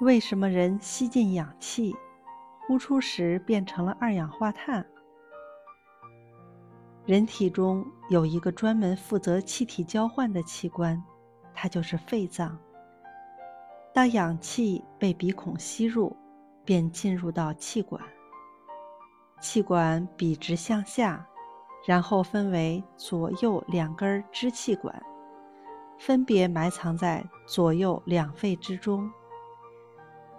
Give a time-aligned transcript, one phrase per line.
[0.00, 1.96] 为什么人吸进氧气，
[2.66, 4.84] 呼出时变成了二氧化碳？
[7.06, 11.02] 人体中有一个专门负责气体交换的器官，
[11.54, 12.58] 它就是肺脏。
[13.94, 16.14] 当氧气被鼻孔吸入，
[16.62, 17.98] 便进入到气管。
[19.40, 21.26] 气管笔直向下，
[21.86, 25.02] 然后分为左右两根支气管，
[25.98, 29.10] 分别埋藏在左右两肺之中。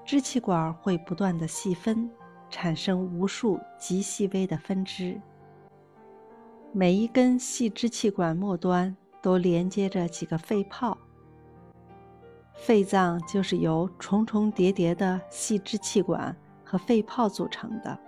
[0.07, 2.09] 支气管会不断的细分，
[2.49, 5.20] 产生无数极细微的分支。
[6.71, 10.97] 每一根细支气管末端都连接着几个肺泡。
[12.53, 16.33] 肺脏就是由重重叠叠的细支气管
[16.63, 17.99] 和肺泡组成的。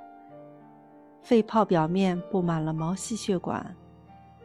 [1.21, 3.75] 肺泡表面布满了毛细血管，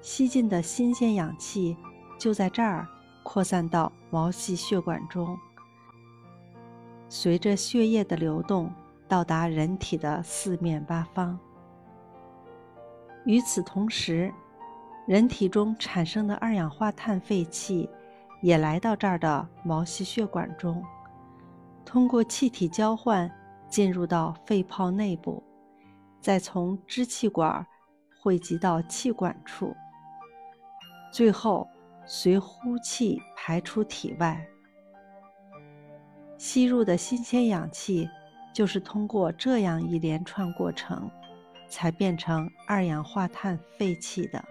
[0.01, 1.77] 吸进的新鲜氧气
[2.19, 2.85] 就在这儿
[3.23, 5.39] 扩散到毛细血管中，
[7.15, 8.69] 随着血液的流动
[9.07, 11.39] 到达人体的四面八方。
[13.25, 14.35] 与此同时，
[15.07, 17.89] 人体中产生的二氧化碳废气
[18.43, 20.83] 也来到这儿的毛细血管中，
[21.85, 23.31] 通过气体交换
[23.69, 25.41] 进入到肺泡内部，
[26.21, 27.65] 再从支气管
[28.21, 29.73] 汇集到气管处，
[31.13, 31.65] 最后
[32.05, 34.45] 随呼气排出体外。
[36.39, 38.09] 吸入的新鲜氧气
[38.53, 41.11] 就是通过这样一连串过程。
[41.75, 44.45] 才变成二氧化碳废气的。